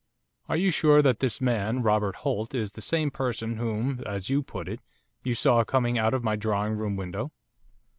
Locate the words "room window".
6.75-7.31